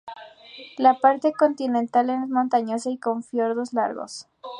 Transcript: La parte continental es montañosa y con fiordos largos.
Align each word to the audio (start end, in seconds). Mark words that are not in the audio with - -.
La 0.79 0.97
parte 0.97 1.31
continental 1.31 2.09
es 2.09 2.27
montañosa 2.27 2.89
y 2.89 2.97
con 2.97 3.21
fiordos 3.21 3.71
largos. 3.73 4.27